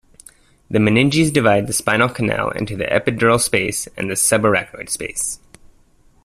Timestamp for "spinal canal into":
1.73-2.75